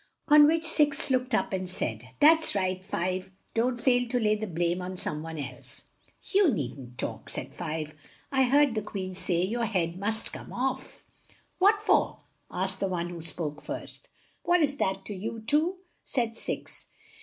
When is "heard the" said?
8.45-8.81